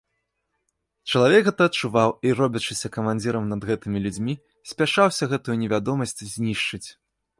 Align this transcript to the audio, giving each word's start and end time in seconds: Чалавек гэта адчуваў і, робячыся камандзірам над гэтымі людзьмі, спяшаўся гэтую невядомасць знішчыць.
Чалавек 1.09 1.43
гэта 1.47 1.61
адчуваў 1.69 2.09
і, 2.29 2.31
робячыся 2.39 2.87
камандзірам 2.95 3.45
над 3.55 3.61
гэтымі 3.71 3.97
людзьмі, 4.07 4.33
спяшаўся 4.73 5.23
гэтую 5.35 5.55
невядомасць 5.65 6.19
знішчыць. 6.35 6.87